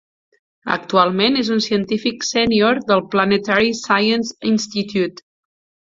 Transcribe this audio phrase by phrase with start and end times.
[0.75, 5.29] Actualment és un científic sènior del Planetary Science Institute.